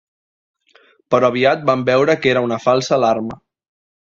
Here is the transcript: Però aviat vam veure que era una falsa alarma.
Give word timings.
Però 1.15 1.29
aviat 1.33 1.67
vam 1.71 1.83
veure 1.91 2.17
que 2.25 2.33
era 2.33 2.45
una 2.47 2.59
falsa 2.65 2.97
alarma. 2.99 3.39